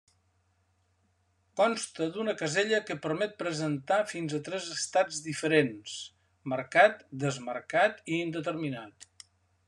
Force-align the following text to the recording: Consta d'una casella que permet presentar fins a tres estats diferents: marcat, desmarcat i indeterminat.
Consta 1.59 2.05
d'una 2.15 2.33
casella 2.39 2.79
que 2.87 2.95
permet 3.03 3.35
presentar 3.41 3.99
fins 4.13 4.33
a 4.37 4.39
tres 4.47 4.69
estats 4.77 5.19
diferents: 5.27 5.97
marcat, 6.55 7.05
desmarcat 7.25 8.01
i 8.15 8.19
indeterminat. 8.29 9.07